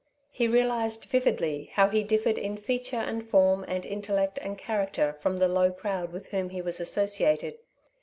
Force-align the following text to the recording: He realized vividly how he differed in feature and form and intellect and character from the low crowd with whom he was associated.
He 0.31 0.47
realized 0.47 1.05
vividly 1.05 1.69
how 1.73 1.89
he 1.89 2.01
differed 2.03 2.39
in 2.39 2.57
feature 2.57 2.95
and 2.95 3.23
form 3.23 3.63
and 3.67 3.85
intellect 3.85 4.39
and 4.41 4.57
character 4.57 5.13
from 5.19 5.37
the 5.37 5.47
low 5.47 5.71
crowd 5.71 6.11
with 6.11 6.29
whom 6.31 6.49
he 6.49 6.59
was 6.59 6.79
associated. 6.79 7.59